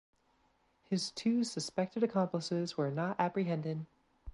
His 0.89 1.11
two 1.11 1.43
suspected 1.43 2.01
accomplices 2.01 2.75
were 2.75 2.89
not 2.89 3.19
apprehended. 3.19 3.85